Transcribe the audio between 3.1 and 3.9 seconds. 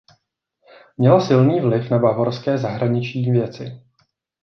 věci.